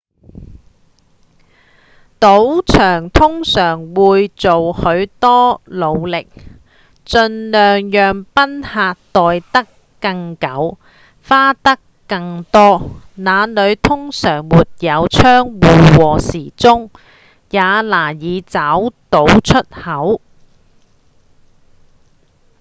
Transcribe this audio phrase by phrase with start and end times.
[2.19, 6.27] 賭場通常會做許多努力
[7.05, 9.69] 盡量讓賓客待得
[9.99, 10.79] 更久、
[11.21, 11.77] 花得
[12.07, 12.81] 更多
[13.13, 16.89] 那裡通常沒有窗戶和時鐘
[17.51, 20.19] 也難以找到出口